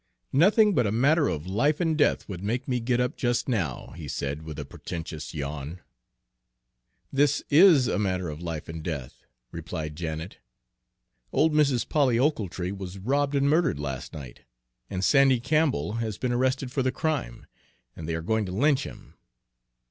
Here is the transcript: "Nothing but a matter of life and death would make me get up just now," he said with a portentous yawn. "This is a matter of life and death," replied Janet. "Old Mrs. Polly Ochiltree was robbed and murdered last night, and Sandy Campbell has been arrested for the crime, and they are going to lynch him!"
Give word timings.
"Nothing 0.33 0.73
but 0.73 0.87
a 0.87 0.91
matter 0.91 1.27
of 1.27 1.45
life 1.45 1.79
and 1.79 1.95
death 1.95 2.27
would 2.27 2.41
make 2.43 2.67
me 2.67 2.79
get 2.79 2.99
up 2.99 3.15
just 3.15 3.47
now," 3.47 3.93
he 3.95 4.07
said 4.07 4.41
with 4.41 4.57
a 4.57 4.65
portentous 4.65 5.35
yawn. 5.35 5.79
"This 7.13 7.43
is 7.51 7.87
a 7.87 7.99
matter 7.99 8.27
of 8.27 8.41
life 8.41 8.67
and 8.67 8.81
death," 8.81 9.21
replied 9.51 9.95
Janet. 9.95 10.39
"Old 11.31 11.53
Mrs. 11.53 11.87
Polly 11.87 12.17
Ochiltree 12.17 12.71
was 12.71 12.97
robbed 12.97 13.35
and 13.35 13.47
murdered 13.47 13.77
last 13.77 14.11
night, 14.11 14.39
and 14.89 15.03
Sandy 15.05 15.39
Campbell 15.39 15.93
has 15.97 16.17
been 16.17 16.31
arrested 16.31 16.71
for 16.71 16.81
the 16.81 16.91
crime, 16.91 17.45
and 17.95 18.09
they 18.09 18.15
are 18.15 18.23
going 18.23 18.47
to 18.47 18.51
lynch 18.51 18.87
him!" 18.87 19.13